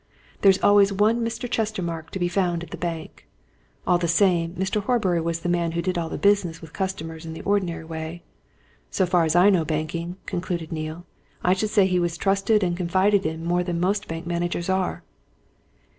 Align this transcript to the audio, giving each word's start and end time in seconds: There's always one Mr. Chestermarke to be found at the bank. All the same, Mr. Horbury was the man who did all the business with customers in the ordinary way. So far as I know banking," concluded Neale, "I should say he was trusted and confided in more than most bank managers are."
There's 0.41 0.57
always 0.63 0.91
one 0.91 1.23
Mr. 1.23 1.47
Chestermarke 1.47 2.09
to 2.09 2.17
be 2.17 2.27
found 2.27 2.63
at 2.63 2.71
the 2.71 2.75
bank. 2.75 3.27
All 3.85 3.99
the 3.99 4.07
same, 4.07 4.55
Mr. 4.55 4.81
Horbury 4.81 5.21
was 5.21 5.41
the 5.41 5.47
man 5.47 5.73
who 5.73 5.81
did 5.83 5.95
all 5.95 6.09
the 6.09 6.17
business 6.17 6.59
with 6.59 6.73
customers 6.73 7.23
in 7.23 7.33
the 7.33 7.41
ordinary 7.43 7.83
way. 7.83 8.23
So 8.89 9.05
far 9.05 9.25
as 9.25 9.35
I 9.35 9.51
know 9.51 9.63
banking," 9.63 10.17
concluded 10.25 10.71
Neale, 10.71 11.05
"I 11.43 11.53
should 11.53 11.69
say 11.69 11.85
he 11.85 11.99
was 11.99 12.17
trusted 12.17 12.63
and 12.63 12.75
confided 12.75 13.27
in 13.27 13.45
more 13.45 13.63
than 13.63 13.79
most 13.79 14.07
bank 14.07 14.25
managers 14.25 14.69
are." 14.69 15.03